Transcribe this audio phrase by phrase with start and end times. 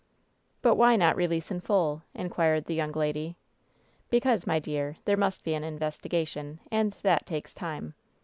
[0.63, 3.37] "But why not release in full?" inquired the young lady.
[4.09, 6.59] "Because, my dear, there must be an investigation.
[6.71, 7.93] And that takes time.